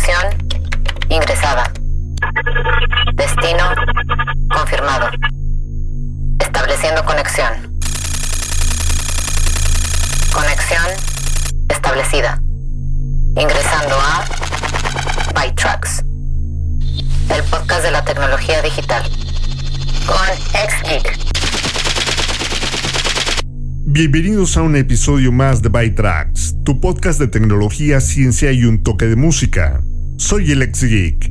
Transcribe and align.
Conexión 0.00 0.48
ingresada. 1.10 1.70
Destino 3.14 3.64
confirmado. 4.48 5.10
Estableciendo 6.38 7.04
conexión. 7.04 7.52
Conexión 10.32 10.86
establecida. 11.68 12.40
Ingresando 13.36 13.94
a 14.00 14.24
ByTrax. 15.34 16.02
El 17.34 17.42
podcast 17.50 17.82
de 17.82 17.90
la 17.90 18.02
tecnología 18.02 18.62
digital. 18.62 19.02
Con 20.06 20.36
XGeek. 20.54 21.18
Bienvenidos 23.84 24.56
a 24.56 24.62
un 24.62 24.76
episodio 24.76 25.30
más 25.30 25.60
de 25.60 25.68
ByTrax, 25.68 26.62
tu 26.64 26.80
podcast 26.80 27.18
de 27.20 27.26
tecnología, 27.26 28.00
ciencia 28.00 28.50
y 28.52 28.64
un 28.64 28.82
toque 28.82 29.06
de 29.06 29.16
música. 29.16 29.82
Soy 30.30 30.52
el 30.52 30.62
ex 30.62 30.84
Geek. 30.84 31.26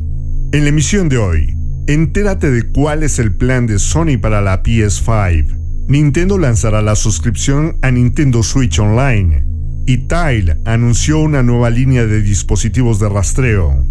En 0.51 0.63
la 0.63 0.69
emisión 0.71 1.07
de 1.07 1.17
hoy, 1.17 1.55
entérate 1.87 2.51
de 2.51 2.63
cuál 2.69 3.01
es 3.01 3.17
el 3.17 3.33
plan 3.33 3.65
de 3.65 3.79
Sony 3.79 4.17
para 4.21 4.41
la 4.41 4.61
PS5. 4.61 5.85
Nintendo 5.87 6.37
lanzará 6.37 6.81
la 6.81 6.97
suscripción 6.97 7.77
a 7.81 7.91
Nintendo 7.91 8.43
Switch 8.43 8.77
Online. 8.77 9.45
Y 9.87 9.99
Tile 9.99 10.57
anunció 10.65 11.19
una 11.19 11.43
nueva 11.43 11.69
línea 11.69 12.05
de 12.05 12.21
dispositivos 12.21 12.99
de 12.99 13.07
rastreo. 13.07 13.85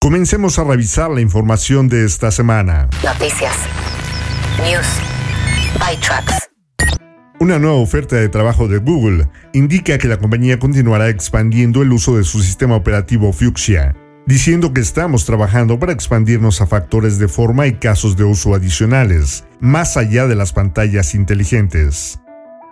Comencemos 0.00 0.58
a 0.58 0.64
revisar 0.64 1.10
la 1.10 1.20
información 1.20 1.90
de 1.90 2.06
esta 2.06 2.30
semana. 2.30 2.88
Noticias. 3.04 3.54
News. 4.56 4.86
ByTrax. 5.74 6.48
Una 7.40 7.58
nueva 7.58 7.76
oferta 7.76 8.16
de 8.16 8.30
trabajo 8.30 8.68
de 8.68 8.78
Google 8.78 9.28
indica 9.52 9.98
que 9.98 10.08
la 10.08 10.16
compañía 10.16 10.58
continuará 10.58 11.10
expandiendo 11.10 11.82
el 11.82 11.92
uso 11.92 12.16
de 12.16 12.24
su 12.24 12.40
sistema 12.40 12.74
operativo 12.74 13.34
Fuchsia, 13.34 13.94
diciendo 14.26 14.72
que 14.72 14.80
estamos 14.80 15.26
trabajando 15.26 15.78
para 15.78 15.92
expandirnos 15.92 16.60
a 16.60 16.66
factores 16.66 17.18
de 17.18 17.28
forma 17.28 17.66
y 17.66 17.74
casos 17.74 18.16
de 18.16 18.24
uso 18.24 18.54
adicionales, 18.54 19.44
más 19.60 19.96
allá 19.96 20.26
de 20.26 20.34
las 20.34 20.52
pantallas 20.52 21.14
inteligentes. 21.14 22.20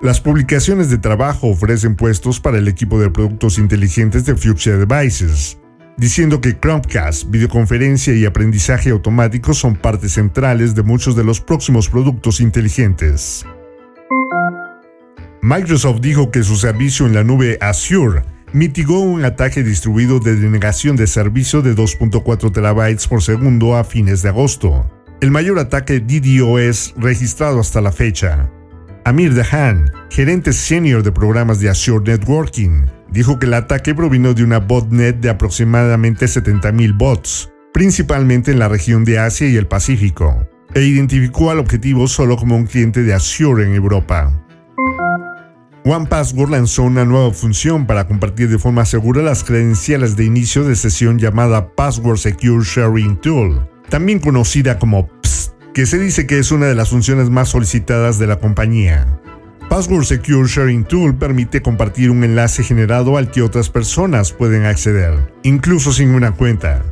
Las 0.01 0.21
publicaciones 0.21 0.91
de 0.91 0.99
trabajo 0.99 1.49
ofrecen 1.49 1.95
puestos 1.95 2.41
para 2.41 2.59
el 2.59 2.69
equipo 2.69 2.99
de 2.99 3.11
productos 3.11 3.59
inteligentes 3.59 4.25
de 4.25 4.35
Fuchsia 4.35 4.77
Devices, 4.77 5.59
diciendo 5.97 6.41
que 6.41 6.59
Chromecast, 6.59 7.31
videoconferencia 7.31 8.15
y 8.15 8.25
aprendizaje 8.25 8.91
automático 8.91 9.55
son 9.55 9.77
partes 9.77 10.13
centrales 10.13 10.75
de 10.75 10.83
muchos 10.83 11.15
de 11.15 11.25
los 11.25 11.41
próximos 11.41 11.89
productos 11.89 12.41
inteligentes. 12.41 13.47
Microsoft 15.43 16.01
dijo 16.01 16.31
que 16.31 16.43
su 16.43 16.57
servicio 16.57 17.07
en 17.07 17.15
la 17.15 17.25
nube 17.25 17.59
Azure 17.61 18.23
mitigó 18.53 19.01
un 19.01 19.25
ataque 19.25 19.63
distribuido 19.63 20.21
de 20.21 20.37
denegación 20.37 20.97
de 20.97 21.07
servicio 21.07 21.63
de 21.63 21.75
2.4 21.75 22.53
terabytes 22.53 23.07
por 23.07 23.23
segundo 23.23 23.77
a 23.77 23.85
fines 23.85 24.23
de 24.23 24.29
agosto, 24.29 24.91
el 25.21 25.31
mayor 25.31 25.59
ataque 25.59 26.01
DDoS 26.01 26.95
registrado 26.97 27.61
hasta 27.61 27.81
la 27.81 27.93
fecha. 27.93 28.51
Amir 29.05 29.35
Dahan, 29.35 29.91
gerente 30.11 30.53
senior 30.53 31.03
de 31.03 31.13
programas 31.13 31.61
de 31.61 31.69
Azure 31.69 32.05
Networking, 32.05 32.87
dijo 33.11 33.39
que 33.39 33.47
el 33.47 33.55
ataque 33.55 33.95
provino 33.95 34.35
de 34.35 34.45
una 34.45 34.59
botnet 34.59 35.21
de 35.21 35.31
aproximadamente 35.31 36.27
70.000 36.27 36.97
bots, 36.97 37.51
principalmente 37.73 38.51
en 38.51 38.59
la 38.59 38.69
región 38.69 39.05
de 39.05 39.19
Asia 39.19 39.49
y 39.49 39.57
el 39.57 39.67
Pacífico, 39.67 40.47
e 40.75 40.83
identificó 40.83 41.51
al 41.51 41.59
objetivo 41.59 42.09
solo 42.09 42.37
como 42.37 42.57
un 42.57 42.67
cliente 42.67 43.03
de 43.03 43.15
Azure 43.15 43.65
en 43.65 43.75
Europa. 43.75 44.42
OnePassword 45.85 46.51
lanzó 46.51 46.85
una 46.85 47.05
nueva 47.05 47.33
función 47.33 47.87
para 47.87 48.07
compartir 48.07 48.49
de 48.49 48.59
forma 48.59 48.85
segura 48.85 49.21
las 49.21 49.43
credenciales 49.43 50.15
de 50.15 50.25
inicio 50.25 50.63
de 50.63 50.77
sesión 50.77 51.19
llamada 51.19 51.75
Password 51.75 52.19
Secure 52.19 52.65
Sharing 52.65 53.17
Tool, 53.17 53.69
también 53.89 54.21
conocida 54.21 54.79
como 54.79 55.11
PST, 55.23 55.55
que 55.75 55.87
se 55.87 55.99
dice 55.99 56.29
que 56.29 56.39
es 56.39 56.53
una 56.53 56.67
de 56.67 56.77
las 56.77 56.91
funciones 56.91 57.31
más 57.31 57.49
solicitadas 57.49 58.21
de 58.21 58.29
la 58.29 58.39
compañía. 58.39 59.07
Password 59.69 60.05
Secure 60.05 60.49
Sharing 60.49 60.85
Tool 60.85 61.17
permite 61.17 61.63
compartir 61.63 62.11
un 62.11 62.23
enlace 62.23 62.63
generado 62.63 63.17
al 63.17 63.33
que 63.33 63.43
otras 63.43 63.69
personas 63.69 64.31
pueden 64.31 64.67
acceder, 64.67 65.33
incluso 65.43 65.93
sin 65.93 66.15
una 66.15 66.31
cuenta. 66.31 66.85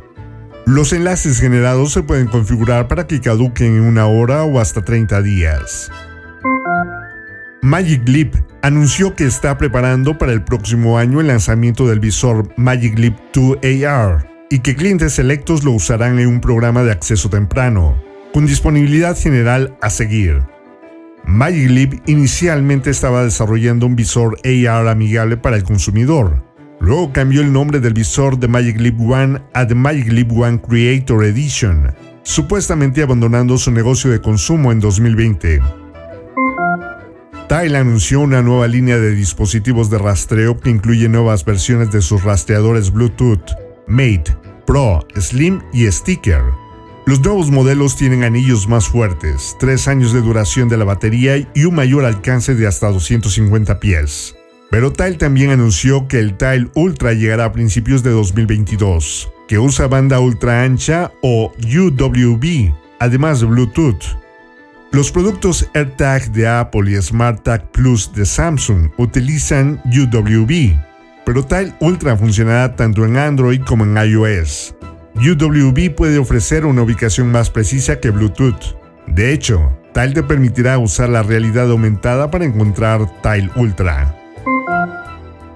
Los 0.65 0.91
enlaces 0.91 1.39
generados 1.39 1.93
se 1.93 2.03
pueden 2.03 2.27
configurar 2.27 2.89
para 2.89 3.07
que 3.07 3.21
caduquen 3.21 3.77
en 3.77 3.83
una 3.83 4.07
hora 4.07 4.43
o 4.43 4.59
hasta 4.59 4.83
30 4.83 5.21
días. 5.21 5.89
Magic 7.63 8.07
Leap 8.07 8.33
anunció 8.63 9.15
que 9.15 9.25
está 9.25 9.55
preparando 9.55 10.17
para 10.17 10.31
el 10.31 10.43
próximo 10.43 10.97
año 10.97 11.21
el 11.21 11.27
lanzamiento 11.27 11.87
del 11.87 11.99
visor 11.99 12.51
Magic 12.57 12.97
Leap 12.97 13.15
2 13.35 13.57
AR 13.85 14.27
y 14.49 14.59
que 14.59 14.75
clientes 14.75 15.13
selectos 15.13 15.63
lo 15.63 15.71
usarán 15.71 16.17
en 16.17 16.27
un 16.27 16.41
programa 16.41 16.81
de 16.81 16.91
acceso 16.91 17.29
temprano, 17.29 18.01
con 18.33 18.47
disponibilidad 18.47 19.15
general 19.15 19.77
a 19.79 19.91
seguir. 19.91 20.41
Magic 21.23 21.69
Leap 21.69 21.93
inicialmente 22.07 22.89
estaba 22.89 23.23
desarrollando 23.23 23.85
un 23.85 23.95
visor 23.95 24.39
AR 24.43 24.87
amigable 24.87 25.37
para 25.37 25.55
el 25.55 25.63
consumidor. 25.63 26.43
Luego 26.79 27.13
cambió 27.13 27.41
el 27.41 27.53
nombre 27.53 27.79
del 27.79 27.93
visor 27.93 28.39
de 28.39 28.47
Magic 28.47 28.81
Leap 28.81 28.99
One 28.99 29.39
a 29.53 29.67
The 29.67 29.75
Magic 29.75 30.11
Leap 30.11 30.31
One 30.31 30.59
Creator 30.59 31.23
Edition, 31.25 31.93
supuestamente 32.23 33.03
abandonando 33.03 33.55
su 33.59 33.69
negocio 33.69 34.09
de 34.09 34.19
consumo 34.19 34.71
en 34.71 34.79
2020. 34.79 35.80
Tile 37.51 37.77
anunció 37.77 38.21
una 38.21 38.41
nueva 38.41 38.65
línea 38.65 38.97
de 38.97 39.13
dispositivos 39.13 39.89
de 39.89 39.97
rastreo 39.97 40.57
que 40.57 40.69
incluye 40.69 41.09
nuevas 41.09 41.43
versiones 41.43 41.91
de 41.91 42.01
sus 42.01 42.23
rastreadores 42.23 42.93
Bluetooth, 42.93 43.43
Mate, 43.87 44.37
Pro, 44.65 45.05
Slim 45.19 45.61
y 45.73 45.85
Sticker. 45.91 46.43
Los 47.05 47.19
nuevos 47.19 47.51
modelos 47.51 47.97
tienen 47.97 48.23
anillos 48.23 48.69
más 48.69 48.87
fuertes, 48.87 49.57
3 49.59 49.89
años 49.89 50.13
de 50.13 50.21
duración 50.21 50.69
de 50.69 50.77
la 50.77 50.85
batería 50.85 51.45
y 51.53 51.65
un 51.65 51.75
mayor 51.75 52.05
alcance 52.05 52.55
de 52.55 52.67
hasta 52.67 52.87
250 52.87 53.81
pies. 53.81 54.33
Pero 54.69 54.93
Tile 54.93 55.17
también 55.17 55.49
anunció 55.49 56.07
que 56.07 56.19
el 56.19 56.37
Tile 56.37 56.69
Ultra 56.73 57.11
llegará 57.11 57.43
a 57.43 57.51
principios 57.51 58.01
de 58.01 58.11
2022, 58.11 59.29
que 59.49 59.59
usa 59.59 59.87
banda 59.87 60.21
ultra 60.21 60.63
ancha 60.63 61.11
o 61.21 61.51
UWB, 61.61 62.73
además 63.01 63.41
de 63.41 63.47
Bluetooth. 63.47 64.20
Los 64.93 65.09
productos 65.09 65.69
AirTag 65.73 66.33
de 66.33 66.49
Apple 66.49 66.91
y 66.91 67.01
SmartTag 67.01 67.71
Plus 67.71 68.13
de 68.13 68.25
Samsung 68.25 68.89
utilizan 68.97 69.81
UWB, 69.85 70.77
pero 71.25 71.45
Tile 71.45 71.73
Ultra 71.79 72.17
funcionará 72.17 72.75
tanto 72.75 73.05
en 73.05 73.15
Android 73.15 73.61
como 73.61 73.85
en 73.85 73.95
iOS. 73.95 74.75
UWB 75.15 75.95
puede 75.95 76.17
ofrecer 76.17 76.65
una 76.65 76.81
ubicación 76.81 77.31
más 77.31 77.49
precisa 77.49 78.01
que 78.01 78.09
Bluetooth. 78.09 78.75
De 79.07 79.31
hecho, 79.31 79.71
Tile 79.93 80.11
te 80.11 80.23
permitirá 80.23 80.77
usar 80.77 81.07
la 81.07 81.23
realidad 81.23 81.71
aumentada 81.71 82.29
para 82.29 82.43
encontrar 82.43 83.07
Tile 83.21 83.49
Ultra. 83.55 84.20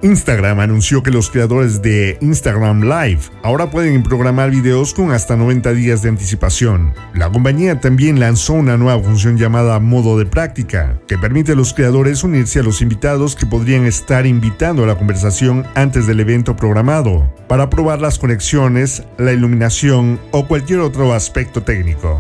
Instagram 0.06 0.60
anunció 0.60 1.02
que 1.02 1.10
los 1.10 1.32
creadores 1.32 1.82
de 1.82 2.20
Instagram 2.22 2.84
Live 2.84 3.22
ahora 3.42 3.72
pueden 3.72 4.04
programar 4.04 4.52
videos 4.52 4.94
con 4.94 5.12
hasta 5.12 5.36
90 5.36 5.74
días 5.74 6.04
de 6.04 6.10
anticipación. 6.10 6.94
La 7.16 7.32
compañía 7.32 7.80
también 7.80 8.20
lanzó 8.20 8.54
una 8.54 8.78
nueva 8.78 9.02
función 9.02 9.36
llamada 9.36 9.80
modo 9.80 10.20
de 10.20 10.28
práctica, 10.28 11.00
que 11.08 11.18
permite 11.18 11.54
a 11.54 11.56
los 11.56 11.74
creadores 11.74 12.24
unirse 12.24 12.60
a 12.60 12.64
los 12.64 12.84
invitados 12.84 13.36
que 13.36 13.48
podrían 13.48 13.86
estar 13.86 14.28
invitando 14.28 14.84
a 14.84 14.88
la 14.88 14.96
conversación 14.96 15.66
antes 15.74 16.06
del 16.06 16.20
evento 16.20 16.56
programado, 16.56 17.34
para 17.48 17.72
probar 17.72 18.00
las 18.00 18.20
conexiones, 18.20 19.02
la 19.18 19.34
iluminación 19.34 20.20
o 20.30 20.46
cualquier 20.46 20.82
otro 20.82 21.14
aspecto 21.14 21.64
técnico. 21.64 22.20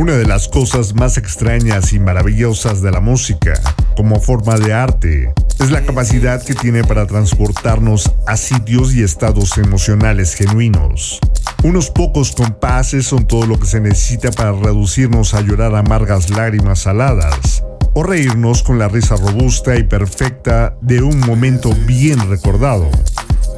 Una 0.00 0.14
de 0.14 0.24
las 0.24 0.48
cosas 0.48 0.94
más 0.94 1.18
extrañas 1.18 1.92
y 1.92 1.98
maravillosas 1.98 2.80
de 2.80 2.90
la 2.90 3.00
música, 3.00 3.52
como 3.94 4.18
forma 4.18 4.56
de 4.56 4.72
arte, 4.72 5.34
es 5.58 5.70
la 5.70 5.84
capacidad 5.84 6.42
que 6.42 6.54
tiene 6.54 6.82
para 6.84 7.06
transportarnos 7.06 8.10
a 8.26 8.38
sitios 8.38 8.94
y 8.94 9.02
estados 9.02 9.58
emocionales 9.58 10.34
genuinos. 10.34 11.20
Unos 11.64 11.90
pocos 11.90 12.32
compases 12.32 13.08
son 13.08 13.26
todo 13.26 13.44
lo 13.44 13.60
que 13.60 13.66
se 13.66 13.82
necesita 13.82 14.30
para 14.30 14.52
reducirnos 14.52 15.34
a 15.34 15.42
llorar 15.42 15.74
amargas 15.74 16.30
lágrimas 16.30 16.78
saladas, 16.78 17.62
o 17.92 18.02
reírnos 18.02 18.62
con 18.62 18.78
la 18.78 18.88
risa 18.88 19.16
robusta 19.16 19.76
y 19.76 19.82
perfecta 19.82 20.78
de 20.80 21.02
un 21.02 21.20
momento 21.20 21.74
bien 21.86 22.30
recordado. 22.30 22.88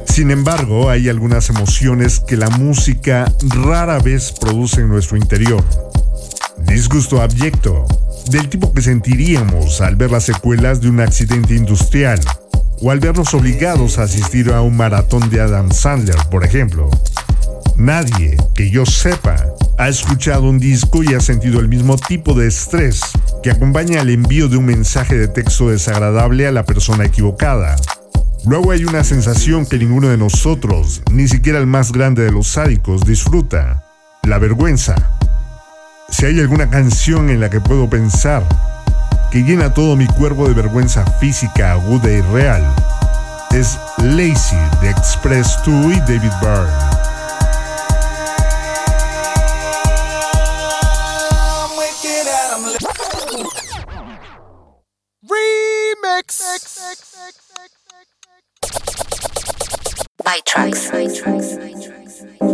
Sin 0.07 0.29
embargo, 0.29 0.89
hay 0.89 1.07
algunas 1.07 1.49
emociones 1.49 2.19
que 2.19 2.35
la 2.35 2.49
música 2.49 3.31
rara 3.63 3.97
vez 3.99 4.33
produce 4.33 4.81
en 4.81 4.89
nuestro 4.89 5.15
interior 5.15 5.63
disgusto 6.57 7.21
abyecto, 7.21 7.85
del 8.29 8.49
tipo 8.49 8.73
que 8.73 8.81
sentiríamos 8.81 9.81
al 9.81 9.95
ver 9.95 10.11
las 10.11 10.23
secuelas 10.23 10.81
de 10.81 10.89
un 10.89 10.99
accidente 10.99 11.55
industrial, 11.55 12.19
o 12.81 12.91
al 12.91 12.99
vernos 12.99 13.33
obligados 13.33 13.97
a 13.97 14.03
asistir 14.03 14.51
a 14.51 14.61
un 14.61 14.75
maratón 14.75 15.29
de 15.29 15.41
Adam 15.41 15.71
Sandler, 15.71 16.17
por 16.29 16.43
ejemplo. 16.43 16.89
Nadie, 17.77 18.37
que 18.55 18.69
yo 18.69 18.85
sepa, 18.85 19.35
ha 19.77 19.89
escuchado 19.89 20.43
un 20.43 20.59
disco 20.59 21.03
y 21.03 21.13
ha 21.13 21.19
sentido 21.19 21.59
el 21.59 21.67
mismo 21.67 21.97
tipo 21.97 22.33
de 22.33 22.47
estrés 22.47 23.01
que 23.41 23.51
acompaña 23.51 24.01
al 24.01 24.09
envío 24.09 24.47
de 24.47 24.57
un 24.57 24.65
mensaje 24.65 25.17
de 25.17 25.27
texto 25.27 25.69
desagradable 25.69 26.47
a 26.47 26.51
la 26.51 26.65
persona 26.65 27.05
equivocada. 27.05 27.75
Luego 28.45 28.71
hay 28.71 28.85
una 28.85 29.03
sensación 29.03 29.65
que 29.65 29.77
ninguno 29.77 30.09
de 30.09 30.17
nosotros, 30.17 31.01
ni 31.11 31.27
siquiera 31.27 31.59
el 31.59 31.67
más 31.67 31.91
grande 31.91 32.23
de 32.23 32.31
los 32.31 32.47
sádicos, 32.47 33.05
disfruta. 33.05 33.83
La 34.23 34.37
vergüenza. 34.37 34.95
Si 36.13 36.27
hay 36.27 36.39
alguna 36.39 36.69
canción 36.69 37.31
en 37.31 37.39
la 37.39 37.49
que 37.49 37.59
puedo 37.59 37.89
pensar 37.89 38.43
que 39.31 39.41
llena 39.41 39.73
todo 39.73 39.95
mi 39.95 40.05
cuerpo 40.05 40.47
de 40.47 40.53
vergüenza 40.53 41.03
física 41.19 41.71
aguda 41.71 42.11
y 42.11 42.21
real, 42.21 42.63
es 43.49 43.79
Lazy 43.97 44.55
de 44.79 44.91
Express 44.91 45.57
2 45.65 45.91
y 45.91 45.99
David 46.01 46.31
Byrne. 46.39 46.93
by 60.23 60.39
tracks. 60.45 60.83
¿Problemas 60.89 62.39
con 62.39 62.47
tu 62.47 62.52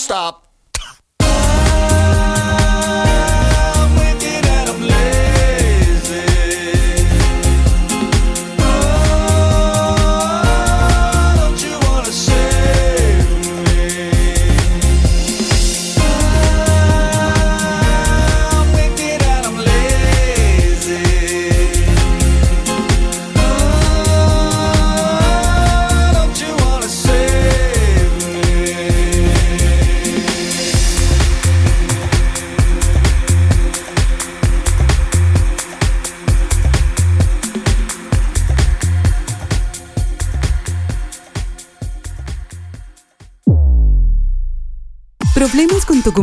stop. 0.00 0.49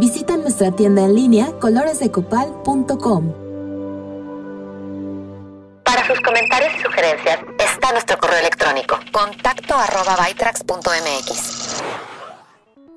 Visita 0.00 0.34
nuestra 0.38 0.72
tienda 0.72 1.04
en 1.04 1.14
línea 1.14 1.52
coloresdecopal.com. 1.60 3.34
Para 5.84 6.06
sus 6.06 6.18
comentarios 6.20 6.72
y 6.78 6.82
sugerencias 6.82 7.40
está 7.58 7.92
nuestro 7.92 8.16
correo 8.16 8.38
electrónico 8.38 8.98
contacto 9.12 9.74
arroba 9.74 10.16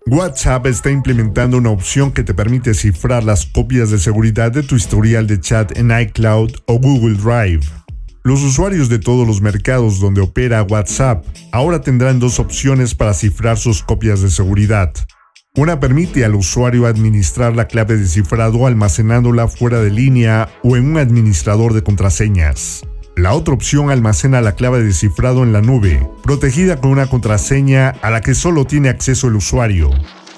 WhatsApp 0.05 0.65
está 0.67 0.91
implementando 0.91 1.57
una 1.57 1.71
opción 1.71 2.13
que 2.13 2.23
te 2.23 2.33
permite 2.33 2.73
cifrar 2.73 3.25
las 3.25 3.47
copias 3.47 3.91
de 3.91 3.99
seguridad 3.99 4.53
de 4.53 4.63
tu 4.63 4.75
historial 4.75 5.27
de 5.27 5.41
chat 5.41 5.77
en 5.77 5.91
iCloud 5.91 6.51
o 6.67 6.79
Google 6.79 7.17
Drive. 7.17 7.65
Los 8.23 8.41
usuarios 8.43 8.87
de 8.87 8.99
todos 8.99 9.27
los 9.27 9.41
mercados 9.41 9.99
donde 9.99 10.21
opera 10.21 10.63
WhatsApp 10.63 11.25
ahora 11.51 11.81
tendrán 11.81 12.21
dos 12.21 12.39
opciones 12.39 12.95
para 12.95 13.13
cifrar 13.13 13.57
sus 13.57 13.83
copias 13.83 14.21
de 14.21 14.29
seguridad. 14.29 14.93
Una 15.55 15.79
permite 15.79 16.25
al 16.25 16.33
usuario 16.33 16.87
administrar 16.87 17.55
la 17.55 17.67
clave 17.67 17.95
de 17.95 18.07
cifrado 18.07 18.65
almacenándola 18.65 19.47
fuera 19.47 19.81
de 19.81 19.91
línea 19.91 20.49
o 20.63 20.77
en 20.77 20.87
un 20.87 20.97
administrador 20.97 21.73
de 21.73 21.83
contraseñas. 21.83 22.87
La 23.15 23.33
otra 23.33 23.53
opción 23.53 23.91
almacena 23.91 24.41
la 24.41 24.55
clave 24.55 24.81
de 24.81 24.91
cifrado 24.93 25.43
en 25.43 25.53
la 25.53 25.61
nube, 25.61 26.09
protegida 26.23 26.81
con 26.81 26.89
una 26.89 27.05
contraseña 27.05 27.89
a 28.01 28.09
la 28.09 28.21
que 28.21 28.33
solo 28.33 28.65
tiene 28.65 28.89
acceso 28.89 29.27
el 29.27 29.35
usuario. 29.35 29.91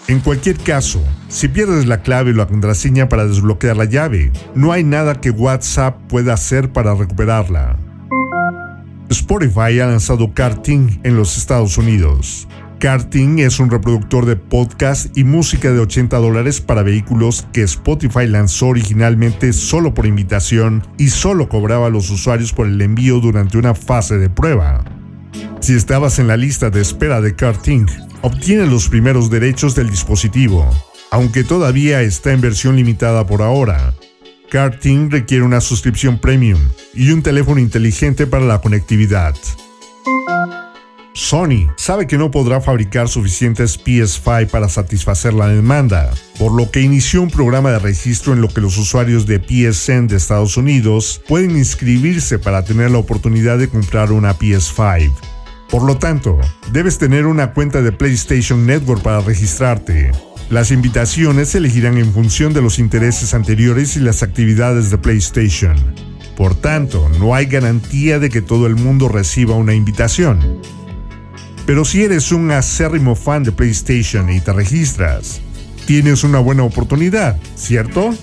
En 0.09 0.19
cualquier 0.19 0.57
caso, 0.57 1.01
si 1.29 1.47
pierdes 1.47 1.85
la 1.85 2.01
clave 2.01 2.31
o 2.31 2.33
la 2.33 2.47
contraseña 2.47 3.07
para 3.07 3.25
desbloquear 3.25 3.77
la 3.77 3.85
llave, 3.85 4.33
no 4.53 4.73
hay 4.73 4.83
nada 4.83 5.21
que 5.21 5.31
WhatsApp 5.31 5.95
pueda 6.09 6.33
hacer 6.33 6.73
para 6.73 6.93
recuperarla. 6.93 7.77
Spotify 9.07 9.79
ha 9.79 9.85
lanzado 9.85 10.33
Karting 10.33 10.99
en 11.03 11.15
los 11.15 11.37
Estados 11.37 11.77
Unidos. 11.77 12.49
Karting 12.79 13.39
es 13.39 13.59
un 13.59 13.71
reproductor 13.71 14.25
de 14.25 14.35
podcast 14.35 15.17
y 15.17 15.23
música 15.23 15.71
de 15.71 15.79
80 15.79 16.17
dólares 16.17 16.59
para 16.59 16.83
vehículos 16.83 17.47
que 17.53 17.63
Spotify 17.63 18.27
lanzó 18.27 18.67
originalmente 18.67 19.53
solo 19.53 19.93
por 19.93 20.05
invitación 20.05 20.85
y 20.97 21.07
solo 21.07 21.47
cobraba 21.47 21.87
a 21.87 21.89
los 21.89 22.09
usuarios 22.09 22.51
por 22.51 22.67
el 22.67 22.81
envío 22.81 23.19
durante 23.19 23.57
una 23.57 23.75
fase 23.75 24.17
de 24.17 24.29
prueba. 24.29 24.83
Si 25.61 25.73
estabas 25.73 26.19
en 26.19 26.27
la 26.27 26.37
lista 26.37 26.69
de 26.69 26.81
espera 26.81 27.21
de 27.21 27.35
Karting, 27.35 27.87
obtiene 28.21 28.67
los 28.67 28.89
primeros 28.89 29.29
derechos 29.29 29.73
del 29.73 29.89
dispositivo, 29.89 30.69
aunque 31.11 31.43
todavía 31.43 32.01
está 32.01 32.33
en 32.33 32.41
versión 32.41 32.75
limitada 32.75 33.25
por 33.25 33.41
ahora. 33.41 33.93
Karting 34.51 35.09
requiere 35.09 35.43
una 35.43 35.61
suscripción 35.61 36.19
premium 36.19 36.59
y 36.93 37.11
un 37.11 37.23
teléfono 37.23 37.59
inteligente 37.59 38.27
para 38.27 38.45
la 38.45 38.61
conectividad. 38.61 39.33
Sony 41.15 41.71
sabe 41.77 42.07
que 42.07 42.17
no 42.17 42.29
podrá 42.29 42.59
fabricar 42.59 43.07
suficientes 43.07 43.81
PS5 43.81 44.49
para 44.49 44.67
satisfacer 44.67 45.33
la 45.33 45.47
demanda, 45.47 46.13
por 46.37 46.51
lo 46.51 46.69
que 46.69 46.81
inició 46.81 47.21
un 47.21 47.29
programa 47.29 47.71
de 47.71 47.79
registro 47.79 48.33
en 48.33 48.41
lo 48.41 48.49
que 48.49 48.59
los 48.59 48.77
usuarios 48.77 49.25
de 49.25 49.39
PSN 49.39 50.07
de 50.07 50.17
Estados 50.17 50.57
Unidos 50.57 51.21
pueden 51.25 51.51
inscribirse 51.51 52.37
para 52.37 52.65
tener 52.65 52.91
la 52.91 52.97
oportunidad 52.97 53.57
de 53.57 53.69
comprar 53.69 54.11
una 54.11 54.37
PS5. 54.37 55.13
Por 55.69 55.83
lo 55.83 55.97
tanto, 55.97 56.37
debes 56.73 56.97
tener 56.97 57.27
una 57.27 57.53
cuenta 57.53 57.81
de 57.81 57.93
PlayStation 57.93 58.65
Network 58.65 59.01
para 59.01 59.21
registrarte. 59.21 60.11
Las 60.49 60.69
invitaciones 60.69 61.47
se 61.47 61.59
elegirán 61.59 61.97
en 61.97 62.11
función 62.11 62.51
de 62.51 62.61
los 62.61 62.77
intereses 62.77 63.33
anteriores 63.33 63.95
y 63.95 64.01
las 64.01 64.21
actividades 64.21 64.91
de 64.91 64.97
PlayStation. 64.97 65.77
Por 66.35 66.55
tanto, 66.55 67.07
no 67.19 67.33
hay 67.35 67.45
garantía 67.45 68.19
de 68.19 68.29
que 68.29 68.41
todo 68.41 68.67
el 68.67 68.75
mundo 68.75 69.07
reciba 69.07 69.55
una 69.55 69.73
invitación. 69.73 70.59
Pero 71.65 71.83
si 71.83 72.03
eres 72.03 72.31
un 72.31 72.51
acérrimo 72.51 73.15
fan 73.15 73.43
de 73.43 73.51
PlayStation 73.51 74.29
y 74.29 74.39
te 74.39 74.53
registras, 74.53 75.41
tienes 75.85 76.23
una 76.23 76.39
buena 76.39 76.63
oportunidad, 76.63 77.37
¿cierto? 77.55 78.13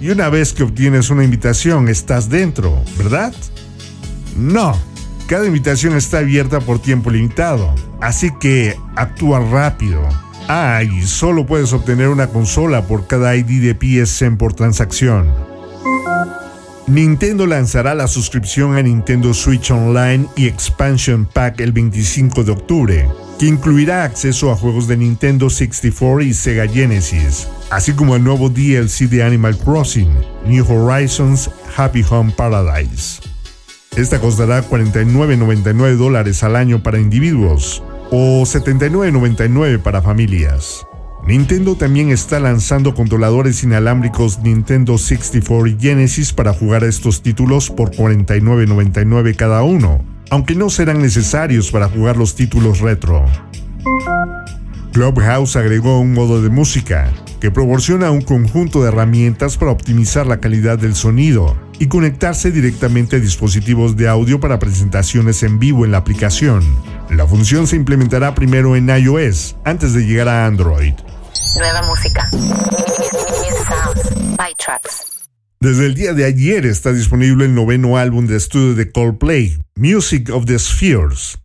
Y 0.00 0.10
una 0.10 0.28
vez 0.28 0.52
que 0.52 0.62
obtienes 0.62 1.10
una 1.10 1.24
invitación, 1.24 1.88
estás 1.88 2.28
dentro, 2.30 2.82
¿verdad? 2.98 3.34
No, 4.36 4.76
cada 5.28 5.46
invitación 5.46 5.96
está 5.96 6.18
abierta 6.18 6.60
por 6.60 6.80
tiempo 6.80 7.10
limitado, 7.10 7.74
así 8.00 8.30
que 8.40 8.76
actúa 8.96 9.38
rápido. 9.38 10.02
Ah, 10.48 10.82
y 10.82 11.06
solo 11.06 11.46
puedes 11.46 11.72
obtener 11.72 12.08
una 12.08 12.26
consola 12.26 12.82
por 12.88 13.06
cada 13.06 13.36
ID 13.36 13.62
de 13.62 14.04
PSN 14.04 14.36
por 14.36 14.54
transacción. 14.54 15.32
Nintendo 16.90 17.46
lanzará 17.46 17.94
la 17.94 18.08
suscripción 18.08 18.76
a 18.76 18.82
Nintendo 18.82 19.32
Switch 19.32 19.70
Online 19.70 20.26
y 20.34 20.48
Expansion 20.48 21.24
Pack 21.24 21.60
el 21.60 21.70
25 21.70 22.42
de 22.42 22.50
octubre, 22.50 23.08
que 23.38 23.46
incluirá 23.46 24.02
acceso 24.02 24.50
a 24.50 24.56
juegos 24.56 24.88
de 24.88 24.96
Nintendo 24.96 25.48
64 25.50 26.22
y 26.22 26.34
Sega 26.34 26.66
Genesis, 26.66 27.46
así 27.70 27.92
como 27.92 28.16
el 28.16 28.24
nuevo 28.24 28.48
DLC 28.48 29.08
de 29.08 29.22
Animal 29.22 29.56
Crossing, 29.56 30.12
New 30.44 30.66
Horizons 30.68 31.48
Happy 31.76 32.04
Home 32.10 32.32
Paradise. 32.36 33.20
Esta 33.96 34.20
costará 34.20 34.68
49.99 34.68 35.96
dólares 35.96 36.42
al 36.42 36.56
año 36.56 36.82
para 36.82 36.98
individuos 36.98 37.84
o 38.10 38.42
79.99 38.42 39.78
para 39.78 40.02
familias. 40.02 40.84
Nintendo 41.26 41.76
también 41.76 42.10
está 42.10 42.40
lanzando 42.40 42.94
controladores 42.94 43.62
inalámbricos 43.62 44.40
Nintendo 44.40 44.98
64 44.98 45.66
y 45.68 45.76
Genesis 45.78 46.32
para 46.32 46.52
jugar 46.52 46.82
estos 46.84 47.22
títulos 47.22 47.70
por 47.70 47.90
$49.99 47.92 49.36
cada 49.36 49.62
uno, 49.62 50.04
aunque 50.30 50.54
no 50.54 50.70
serán 50.70 51.00
necesarios 51.00 51.70
para 51.70 51.88
jugar 51.88 52.16
los 52.16 52.34
títulos 52.34 52.80
retro. 52.80 53.24
Clubhouse 54.92 55.56
agregó 55.56 56.00
un 56.00 56.14
modo 56.14 56.42
de 56.42 56.48
música 56.48 57.12
que 57.40 57.50
proporciona 57.50 58.10
un 58.10 58.22
conjunto 58.22 58.82
de 58.82 58.88
herramientas 58.88 59.56
para 59.56 59.70
optimizar 59.70 60.26
la 60.26 60.40
calidad 60.40 60.78
del 60.78 60.94
sonido 60.94 61.56
y 61.78 61.86
conectarse 61.86 62.50
directamente 62.50 63.16
a 63.16 63.20
dispositivos 63.20 63.96
de 63.96 64.08
audio 64.08 64.40
para 64.40 64.58
presentaciones 64.58 65.42
en 65.42 65.58
vivo 65.58 65.84
en 65.84 65.92
la 65.92 65.98
aplicación. 65.98 66.62
La 67.08 67.26
función 67.26 67.66
se 67.66 67.76
implementará 67.76 68.34
primero 68.34 68.76
en 68.76 68.88
iOS 68.88 69.56
antes 69.64 69.94
de 69.94 70.06
llegar 70.06 70.28
a 70.28 70.46
Android. 70.46 70.94
Nueva 71.56 71.82
música. 71.82 72.30
Desde 75.60 75.86
el 75.86 75.94
día 75.94 76.14
de 76.14 76.24
ayer 76.24 76.64
está 76.64 76.92
disponible 76.92 77.44
el 77.46 77.54
noveno 77.54 77.96
álbum 77.96 78.26
de 78.26 78.36
estudio 78.36 78.74
de 78.74 78.90
Coldplay, 78.92 79.58
Music 79.76 80.30
of 80.30 80.44
the 80.46 80.58
Spheres. 80.58 81.38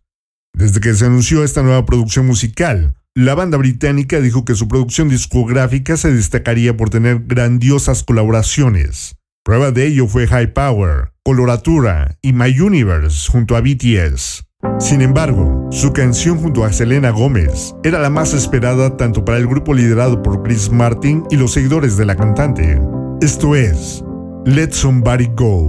Desde 0.54 0.80
que 0.80 0.94
se 0.94 1.06
anunció 1.06 1.42
esta 1.44 1.62
nueva 1.62 1.84
producción 1.84 2.26
musical, 2.26 2.94
la 3.14 3.34
banda 3.34 3.58
británica 3.58 4.20
dijo 4.20 4.44
que 4.44 4.54
su 4.54 4.68
producción 4.68 5.08
discográfica 5.08 5.96
se 5.96 6.12
destacaría 6.12 6.76
por 6.76 6.88
tener 6.88 7.24
grandiosas 7.26 8.02
colaboraciones. 8.02 9.16
Prueba 9.44 9.70
de 9.70 9.86
ello 9.86 10.06
fue 10.06 10.26
High 10.26 10.54
Power, 10.54 11.12
Coloratura 11.24 12.16
y 12.22 12.32
My 12.32 12.58
Universe 12.58 13.30
junto 13.30 13.56
a 13.56 13.60
BTS. 13.60 14.45
Sin 14.78 15.00
embargo, 15.02 15.68
su 15.70 15.92
canción 15.92 16.38
junto 16.38 16.64
a 16.64 16.72
Selena 16.72 17.10
Gómez 17.10 17.74
era 17.82 18.00
la 18.00 18.10
más 18.10 18.34
esperada 18.34 18.96
tanto 18.96 19.24
para 19.24 19.38
el 19.38 19.46
grupo 19.46 19.74
liderado 19.74 20.22
por 20.22 20.42
Chris 20.42 20.70
Martin 20.70 21.24
y 21.30 21.36
los 21.36 21.52
seguidores 21.52 21.96
de 21.96 22.06
la 22.06 22.14
cantante. 22.14 22.80
Esto 23.20 23.56
es 23.56 24.04
Let 24.44 24.72
Somebody 24.72 25.30
Go. 25.34 25.68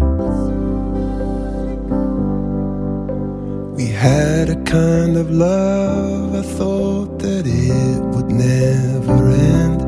We 3.77 3.91
had 3.91 4.49
a 4.49 4.55
kind 4.63 5.17
of 5.17 5.29
love, 5.29 6.35
I 6.35 6.41
thought 6.57 7.19
that 7.19 7.45
it 7.45 8.01
would 8.13 8.31
never 8.31 9.29
end. 9.29 9.81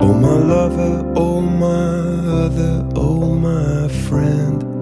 Oh, 0.00 0.14
my 0.14 0.38
lover, 0.38 1.12
oh, 1.14 1.40
my 1.40 2.08
oh, 2.94 3.34
my 3.34 3.88
friend. 4.08 4.77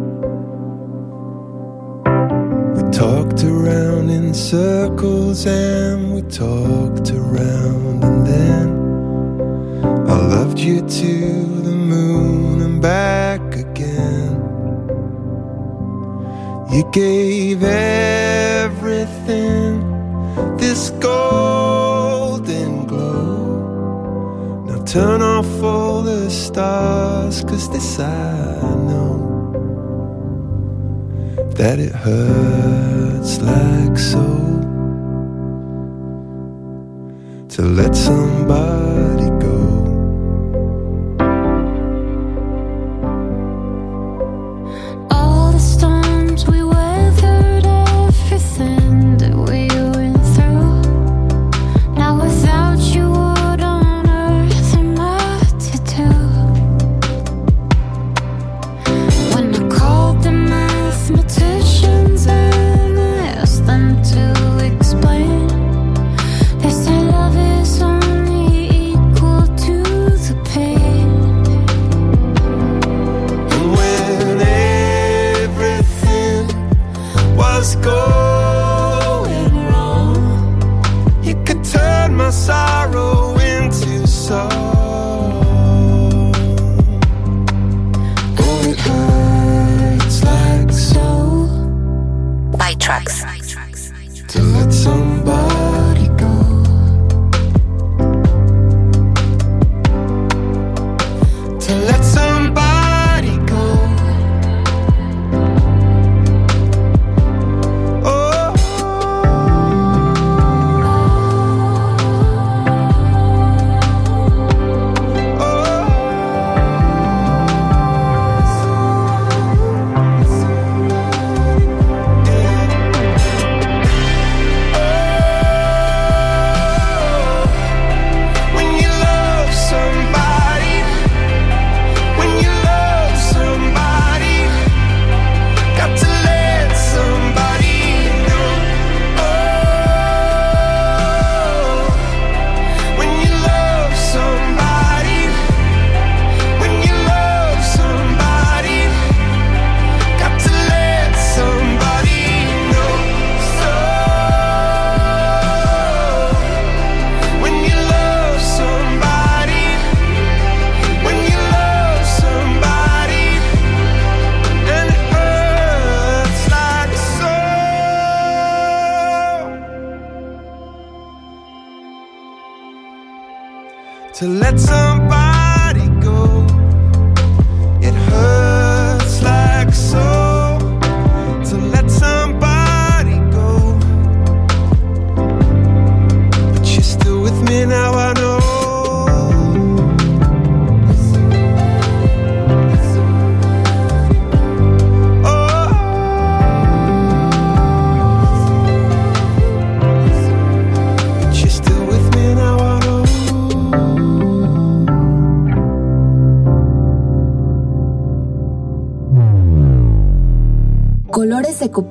Talked 2.93 3.45
around 3.45 4.11
in 4.11 4.33
circles 4.33 5.47
and 5.47 6.14
we 6.14 6.23
talked 6.23 7.11
around, 7.11 8.02
and 8.02 8.26
then 8.26 8.69
I 10.09 10.19
loved 10.19 10.59
you 10.59 10.81
to 10.81 11.45
the 11.62 11.73
moon 11.73 12.62
and 12.62 12.81
back 12.81 13.55
again. 13.55 14.40
You 16.73 16.85
gave 16.93 17.62
everything 17.62 19.07
this 20.57 20.90
golden 21.00 22.87
glow. 22.87 24.64
Now 24.64 24.83
turn 24.85 25.21
off 25.21 25.62
all 25.62 26.02
the 26.02 26.31
stars, 26.31 27.45
cause 27.45 27.69
this 27.71 28.00
I 28.00 28.61
know 28.88 29.25
that 31.56 31.78
it 31.78 31.92
hurts 31.92 33.40
like 33.40 33.98
so. 33.98 34.26
To 37.48 37.62
let 37.62 37.96
somebody 37.96 39.15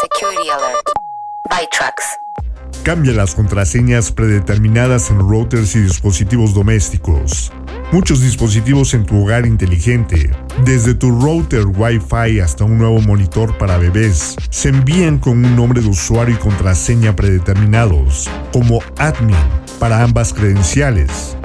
Security 0.00 0.48
alert. 0.48 0.92
Cambia 2.84 3.12
las 3.14 3.34
contraseñas 3.34 4.12
predeterminadas 4.12 5.10
en 5.10 5.18
routers 5.18 5.74
y 5.74 5.80
dispositivos 5.80 6.54
domésticos. 6.54 7.50
Muchos 7.90 8.20
dispositivos 8.20 8.94
en 8.94 9.04
tu 9.04 9.22
hogar 9.22 9.44
inteligente, 9.44 10.30
desde 10.64 10.94
tu 10.94 11.10
router 11.10 11.66
Wi-Fi 11.66 12.40
hasta 12.40 12.64
un 12.64 12.78
nuevo 12.78 13.00
monitor 13.00 13.58
para 13.58 13.76
bebés, 13.76 14.36
se 14.50 14.68
envían 14.68 15.18
con 15.18 15.44
un 15.44 15.56
nombre 15.56 15.80
de 15.80 15.88
usuario 15.88 16.36
y 16.36 16.38
contraseña 16.38 17.16
predeterminados, 17.16 18.30
como 18.52 18.82
admin, 18.98 19.36
para 19.80 20.02
ambas 20.02 20.32
credenciales. 20.32 21.36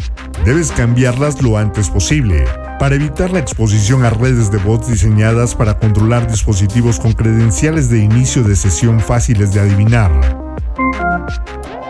Debes 0.45 0.71
cambiarlas 0.71 1.41
lo 1.41 1.57
antes 1.57 1.89
posible 1.89 2.45
para 2.79 2.95
evitar 2.95 3.29
la 3.29 3.39
exposición 3.39 4.05
a 4.05 4.09
redes 4.09 4.49
de 4.49 4.57
bots 4.57 4.87
diseñadas 4.87 5.53
para 5.53 5.77
controlar 5.77 6.29
dispositivos 6.29 6.99
con 6.99 7.11
credenciales 7.11 7.89
de 7.89 7.99
inicio 7.99 8.43
de 8.43 8.55
sesión 8.55 9.01
fáciles 9.01 9.53
de 9.53 9.59
adivinar. 9.59 10.11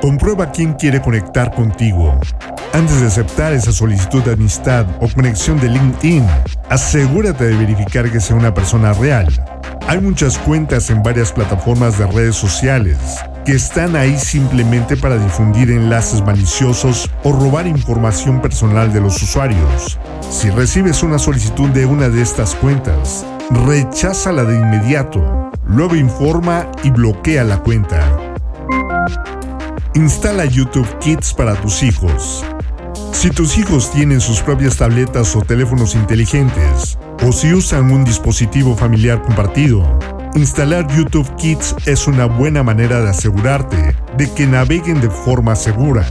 Comprueba 0.02 0.52
quién 0.52 0.74
quiere 0.74 1.00
conectar 1.00 1.54
contigo. 1.54 2.20
Antes 2.74 3.02
de 3.02 3.08
aceptar 3.08 3.54
esa 3.54 3.72
solicitud 3.72 4.24
de 4.24 4.34
amistad 4.34 4.86
o 5.00 5.08
conexión 5.08 5.60
de 5.60 5.70
LinkedIn, 5.70 6.26
asegúrate 6.70 7.46
de 7.46 7.56
verificar 7.56 8.12
que 8.12 8.20
sea 8.20 8.36
una 8.36 8.54
persona 8.54 8.94
real. 8.94 9.28
Hay 9.88 10.02
muchas 10.02 10.38
cuentas 10.40 10.90
en 10.90 11.04
varias 11.04 11.32
plataformas 11.32 12.00
de 12.00 12.08
redes 12.08 12.36
sociales 12.36 12.98
que 13.46 13.54
están 13.54 13.96
ahí 13.96 14.18
simplemente 14.18 14.98
para 14.98 15.18
difundir 15.18 15.72
enlaces 15.72 16.22
maliciosos 16.22 17.10
o 17.24 17.32
robar 17.32 17.68
información 17.68 18.42
personal 18.42 18.92
de 18.94 19.02
los 19.02 19.22
usuarios. 19.22 19.98
Si 20.30 20.50
recibes 20.50 21.04
una 21.04 21.20
solicitud 21.20 21.70
de 21.70 21.86
una 21.86 22.10
de 22.10 22.22
estas 22.22 22.56
cuentas, 22.56 23.26
recházala 23.66 24.44
de 24.44 24.56
inmediato. 24.56 25.52
Luego 25.66 25.96
informa 25.96 26.68
y 26.84 26.92
bloquea 26.92 27.44
la 27.44 27.58
cuenta. 27.58 28.00
Instala 29.96 30.46
YouTube 30.46 30.88
Kids 31.00 31.34
para 31.34 31.56
tus 31.56 31.84
hijos. 31.84 32.46
Si 33.12 33.30
tus 33.30 33.58
hijos 33.58 33.92
tienen 33.92 34.22
sus 34.22 34.42
propias 34.42 34.78
tabletas 34.78 35.36
o 35.36 35.42
teléfonos 35.42 35.96
inteligentes, 35.96 36.98
o 37.28 37.32
si 37.32 37.54
usan 37.54 37.92
un 37.92 38.06
dispositivo 38.06 38.76
familiar 38.76 39.22
compartido, 39.22 39.84
instalar 40.36 40.88
YouTube 40.96 41.36
Kids 41.38 41.76
es 41.86 42.08
una 42.08 42.26
buena 42.26 42.64
manera 42.64 43.02
de 43.02 43.10
asegurarte 43.10 43.96
de 44.18 44.32
que 44.34 44.46
naveguen 44.46 45.02
de 45.02 45.10
forma 45.10 45.56
segura. 45.56 46.06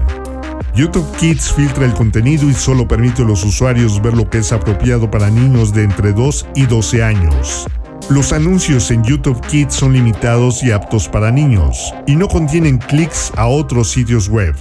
YouTube 0.75 1.11
Kids 1.17 1.53
filtra 1.53 1.85
el 1.85 1.95
contenido 1.95 2.49
y 2.49 2.55
solo 2.55 2.87
permite 2.87 3.23
a 3.23 3.25
los 3.25 3.45
usuarios 3.45 4.01
ver 4.01 4.15
lo 4.15 4.29
que 4.31 4.39
es 4.39 4.53
apropiado 4.53 5.11
para 5.11 5.31
niños 5.31 5.73
de 5.73 5.85
entre 5.85 6.13
2 6.13 6.47
y 6.55 6.67
12 6.67 7.03
años. 7.03 7.67
Los 8.11 8.33
anuncios 8.33 8.91
en 8.91 9.05
YouTube 9.05 9.41
Kids 9.49 9.75
son 9.75 9.93
limitados 9.93 10.63
y 10.63 10.73
aptos 10.73 11.09
para 11.09 11.31
niños, 11.31 11.93
y 12.07 12.17
no 12.17 12.29
contienen 12.29 12.79
clics 12.79 13.33
a 13.37 13.47
otros 13.47 13.91
sitios 13.91 14.29
web. 14.29 14.55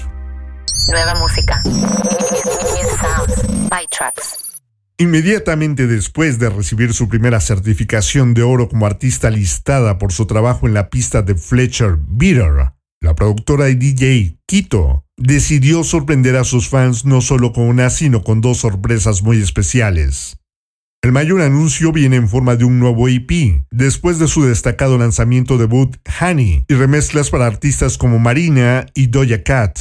Nueva 0.90 1.16
música. 1.16 1.62
Sounds. 3.00 4.47
Inmediatamente 5.00 5.86
después 5.86 6.40
de 6.40 6.50
recibir 6.50 6.92
su 6.92 7.08
primera 7.08 7.40
certificación 7.40 8.34
de 8.34 8.42
oro 8.42 8.68
como 8.68 8.88
artista 8.88 9.30
listada 9.30 10.00
por 10.00 10.12
su 10.12 10.26
trabajo 10.26 10.66
en 10.66 10.74
la 10.74 10.90
pista 10.90 11.22
de 11.22 11.36
Fletcher 11.36 12.00
Bitter, 12.08 12.72
la 13.00 13.14
productora 13.14 13.70
y 13.70 13.76
DJ 13.76 14.40
Quito 14.48 15.06
decidió 15.16 15.84
sorprender 15.84 16.36
a 16.36 16.44
sus 16.44 16.68
fans 16.68 17.06
no 17.06 17.22
solo 17.22 17.54
con 17.54 17.66
una, 17.66 17.92
sino 17.92 18.24
con 18.24 18.42
dos 18.42 18.58
sorpresas 18.58 19.22
muy 19.22 19.40
especiales. 19.40 20.40
El 21.04 21.12
mayor 21.12 21.42
anuncio 21.42 21.92
viene 21.92 22.16
en 22.16 22.28
forma 22.28 22.56
de 22.56 22.66
un 22.66 22.80
nuevo 22.80 23.08
EP, 23.08 23.64
después 23.70 24.18
de 24.18 24.28
su 24.28 24.46
destacado 24.46 24.98
lanzamiento 24.98 25.60
debut 25.60 25.96
Honey 26.20 26.66
y 26.68 26.74
remezclas 26.74 27.30
para 27.30 27.46
artistas 27.46 28.00
como 28.00 28.18
Marina 28.18 28.88
y 28.96 29.08
Doja 29.08 29.44
Cat. 29.44 29.78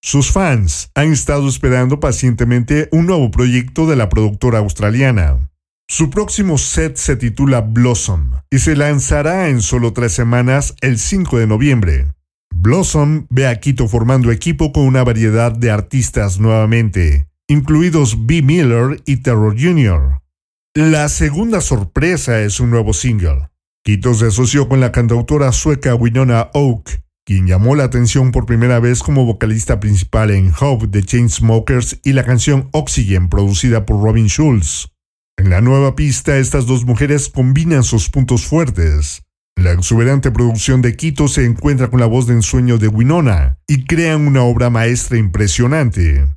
Sus 0.00 0.30
fans 0.30 0.90
han 0.94 1.12
estado 1.12 1.48
esperando 1.48 1.98
pacientemente 1.98 2.88
un 2.92 3.06
nuevo 3.06 3.30
proyecto 3.30 3.86
de 3.86 3.96
la 3.96 4.08
productora 4.08 4.58
australiana. 4.58 5.50
Su 5.88 6.10
próximo 6.10 6.58
set 6.58 6.96
se 6.96 7.16
titula 7.16 7.62
Blossom 7.62 8.32
y 8.50 8.58
se 8.58 8.76
lanzará 8.76 9.48
en 9.48 9.60
solo 9.60 9.92
tres 9.92 10.12
semanas 10.12 10.74
el 10.82 10.98
5 10.98 11.38
de 11.38 11.46
noviembre. 11.46 12.06
Blossom 12.54 13.26
ve 13.30 13.46
a 13.46 13.58
Quito 13.58 13.88
formando 13.88 14.30
equipo 14.30 14.72
con 14.72 14.84
una 14.84 15.02
variedad 15.02 15.50
de 15.50 15.70
artistas 15.70 16.38
nuevamente, 16.38 17.26
incluidos 17.48 18.26
B. 18.26 18.42
Miller 18.42 19.02
y 19.04 19.16
Terror 19.18 19.56
Jr. 19.58 20.20
La 20.74 21.08
segunda 21.08 21.60
sorpresa 21.60 22.40
es 22.40 22.60
un 22.60 22.70
nuevo 22.70 22.92
single. 22.92 23.48
Quito 23.82 24.14
se 24.14 24.26
asoció 24.26 24.68
con 24.68 24.80
la 24.80 24.92
cantautora 24.92 25.50
sueca 25.52 25.94
Winona 25.94 26.50
Oak, 26.52 27.02
quien 27.28 27.46
llamó 27.46 27.76
la 27.76 27.84
atención 27.84 28.32
por 28.32 28.46
primera 28.46 28.80
vez 28.80 29.02
como 29.02 29.26
vocalista 29.26 29.80
principal 29.80 30.30
en 30.30 30.50
Hope 30.58 30.86
de 30.86 31.02
Chainsmokers 31.02 32.00
y 32.02 32.14
la 32.14 32.24
canción 32.24 32.70
Oxygen 32.72 33.28
producida 33.28 33.84
por 33.84 34.02
Robin 34.02 34.28
Schulz. 34.28 34.88
En 35.36 35.50
la 35.50 35.60
nueva 35.60 35.94
pista, 35.94 36.38
estas 36.38 36.64
dos 36.64 36.86
mujeres 36.86 37.28
combinan 37.28 37.84
sus 37.84 38.08
puntos 38.08 38.46
fuertes. 38.46 39.24
La 39.56 39.72
exuberante 39.72 40.30
producción 40.30 40.80
de 40.80 40.96
Quito 40.96 41.28
se 41.28 41.44
encuentra 41.44 41.90
con 41.90 42.00
la 42.00 42.06
voz 42.06 42.26
de 42.26 42.32
ensueño 42.32 42.78
de 42.78 42.88
Winona 42.88 43.58
y 43.66 43.84
crean 43.84 44.26
una 44.26 44.42
obra 44.44 44.70
maestra 44.70 45.18
impresionante. 45.18 46.34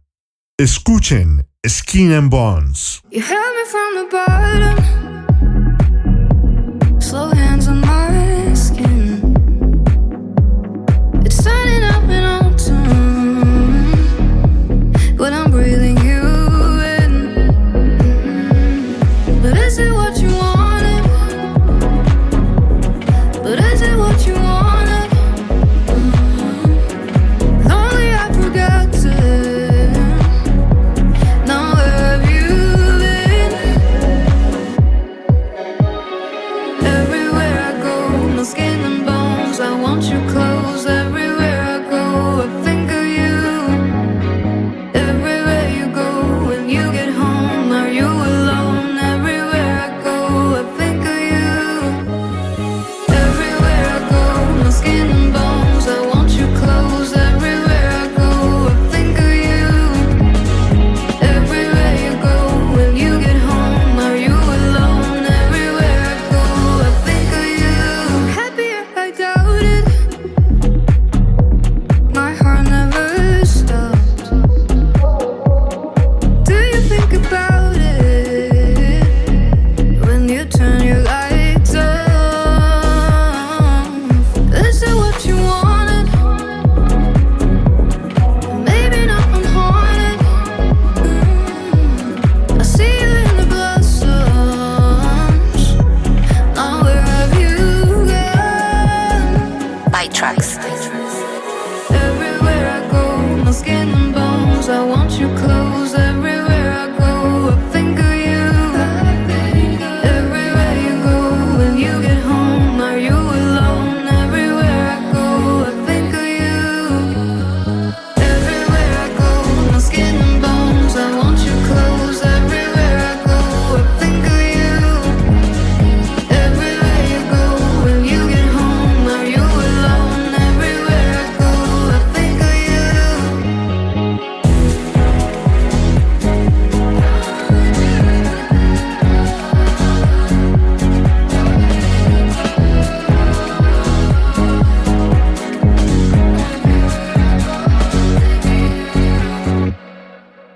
Escuchen 0.60 1.48
Skin 1.66 2.12
and 2.12 2.30
Bones. 2.30 3.02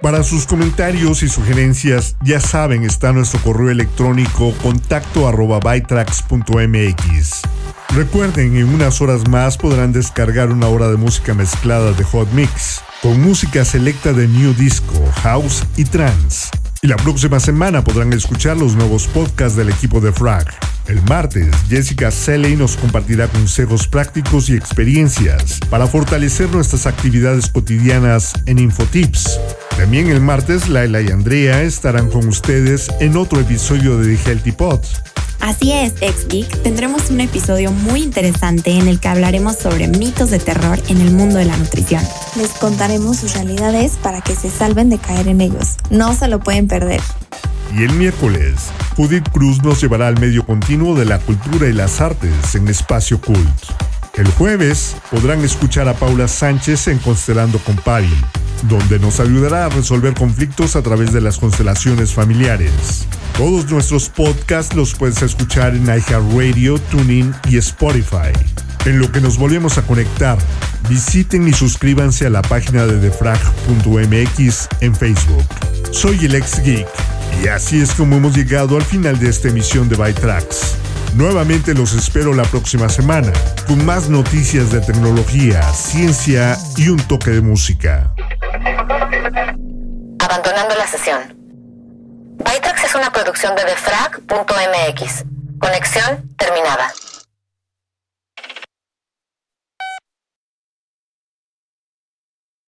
Para 0.06 0.22
sus 0.22 0.46
comentarios 0.46 1.24
y 1.24 1.30
sugerencias, 1.30 2.16
ya 2.22 2.40
saben, 2.40 2.84
está 2.84 3.12
nuestro 3.12 3.40
correo 3.42 3.72
electrónico 3.72 4.54
contacto 4.62 5.28
arroba 5.28 5.60
bytrax.mx. 5.60 7.42
Recuerden, 7.90 8.56
en 8.56 8.70
unas 8.72 9.02
horas 9.02 9.28
más 9.28 9.58
podrán 9.58 9.94
descargar 9.94 10.52
una 10.52 10.68
hora 10.68 10.90
de 10.90 10.98
música 10.98 11.34
mezclada 11.34 11.92
de 11.94 12.04
Hot 12.04 12.32
Mix, 12.34 12.82
con 13.02 13.20
música 13.20 13.66
selecta 13.66 14.14
de 14.14 14.28
New 14.28 14.54
Disco, 14.54 14.94
House 15.24 15.64
y 15.76 15.86
Trance. 15.86 16.52
Y 16.84 16.88
la 16.88 16.98
próxima 16.98 17.40
semana 17.40 17.84
podrán 17.84 18.14
escuchar 18.14 18.58
los 18.58 18.76
nuevos 18.76 19.08
podcasts 19.08 19.58
del 19.58 19.70
equipo 19.70 20.02
de 20.02 20.12
Frag. 20.12 20.75
El 20.88 21.02
martes, 21.04 21.48
Jessica 21.68 22.12
Selley 22.12 22.56
nos 22.56 22.78
compartirá 22.78 23.28
consejos 23.28 23.88
prácticos 23.88 24.50
y 24.50 24.56
experiencias 24.56 25.60
para 25.70 25.88
fortalecer 25.88 26.50
nuestras 26.52 26.86
actividades 26.86 27.50
cotidianas 27.50 28.34
en 28.46 28.60
Infotips. 28.60 29.40
También 29.78 30.10
el 30.10 30.22
martes, 30.22 30.70
Laila 30.70 31.02
y 31.02 31.10
Andrea 31.10 31.64
estarán 31.64 32.10
con 32.10 32.28
ustedes 32.28 32.90
en 33.00 33.18
otro 33.18 33.40
episodio 33.40 33.98
de 33.98 34.16
The 34.16 34.30
Healthy 34.30 34.52
Pod. 34.52 34.82
Así 35.46 35.72
es, 35.72 35.94
ex 36.02 36.28
Geek, 36.28 36.64
tendremos 36.64 37.12
un 37.12 37.22
episodio 37.22 37.72
muy 37.72 38.02
interesante 38.02 38.72
en 38.72 38.88
el 38.88 39.00
que 39.00 39.10
hablaremos 39.10 39.56
sobre 39.56 39.88
mitos 39.88 40.32
de 40.32 40.40
terror 40.40 40.80
en 40.88 41.00
el 41.00 41.12
mundo 41.12 41.38
de 41.38 41.46
la 41.46 41.56
nutrición. 41.56 42.02
Les 42.36 42.50
contaremos 42.50 43.18
sus 43.18 43.36
realidades 43.36 43.92
para 44.02 44.22
que 44.22 44.36
se 44.36 44.50
salven 44.50 44.90
de 44.90 44.98
caer 44.98 45.28
en 45.28 45.42
ellos. 45.42 45.76
No 45.92 46.16
se 46.16 46.30
lo 46.30 46.40
pueden 46.40 46.68
perder. 46.68 47.00
Y 47.78 47.84
el 47.84 47.94
miércoles, 47.94 48.56
Judith 48.98 49.30
Cruz 49.30 49.62
nos 49.62 49.80
llevará 49.80 50.08
al 50.08 50.20
medio 50.20 50.44
continuo 50.48 50.96
de 50.96 51.06
la 51.06 51.20
cultura 51.20 51.68
y 51.68 51.74
las 51.74 52.02
artes 52.02 52.56
en 52.56 52.68
Espacio 52.68 53.22
Cult. 53.22 53.38
El 54.16 54.28
jueves 54.32 54.96
podrán 55.12 55.44
escuchar 55.44 55.88
a 55.88 55.94
Paula 55.94 56.28
Sánchez 56.28 56.88
en 56.88 56.98
Constelando 56.98 57.60
con 57.60 57.76
Pari, 57.76 58.10
donde 58.64 58.98
nos 58.98 59.20
ayudará 59.20 59.68
a 59.68 59.70
resolver 59.70 60.16
conflictos 60.16 60.76
a 60.76 60.82
través 60.82 61.14
de 61.14 61.22
las 61.22 61.38
constelaciones 61.38 62.14
familiares. 62.14 63.06
Todos 63.38 63.70
nuestros 63.70 64.08
podcasts 64.08 64.74
los 64.76 64.94
puedes 64.94 65.22
escuchar 65.22 65.76
en 65.76 65.84
iHeartRadio, 65.84 66.80
TuneIn 66.80 67.36
y 67.50 67.58
Spotify. 67.58 68.32
En 68.86 68.98
lo 68.98 69.12
que 69.12 69.20
nos 69.20 69.38
volvemos 69.38 69.78
a 69.78 69.82
conectar, 69.82 70.38
visiten 70.88 71.46
y 71.46 71.52
suscríbanse 71.52 72.26
a 72.26 72.30
la 72.30 72.42
página 72.42 72.86
de 72.86 72.98
defrag.mx 72.98 74.70
en 74.80 74.96
Facebook. 74.96 75.44
Soy 75.92 76.26
el 76.26 76.36
ex 76.36 76.64
geek 76.64 76.88
y 77.44 77.50
así 77.50 77.82
es 77.82 77.94
como 77.94 78.16
hemos 78.16 78.38
llegado 78.38 78.78
al 78.78 78.84
final 78.84 79.20
de 79.20 79.28
esta 79.28 79.50
emisión 79.50 79.90
de 79.90 79.98
Bytrax. 79.98 80.76
Nuevamente 81.16 81.74
los 81.74 81.94
espero 81.94 82.34
la 82.34 82.44
próxima 82.44 82.88
semana 82.88 83.34
con 83.68 83.86
más 83.86 84.08
noticias 84.08 84.72
de 84.72 84.80
tecnología, 84.80 85.62
ciencia 85.74 86.58
y 86.78 86.88
un 86.88 87.00
toque 87.00 87.32
de 87.32 87.42
música. 87.42 88.14
Abandonando 90.20 90.76
la 90.78 90.88
sesión. 90.88 91.45
Bytrax 92.38 92.84
es 92.84 92.96
una 92.96 93.12
producción 93.12 93.56
de 93.56 93.64
defrag.mx. 93.64 95.24
Conexión 95.60 96.36
terminada. 96.38 96.92